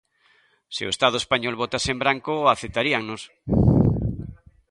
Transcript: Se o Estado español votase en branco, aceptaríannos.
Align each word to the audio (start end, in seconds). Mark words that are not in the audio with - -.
Se 0.75 0.83
o 0.85 0.93
Estado 0.95 1.17
español 1.23 1.59
votase 1.63 1.89
en 1.91 2.01
branco, 2.03 2.33
aceptaríannos. 2.55 3.21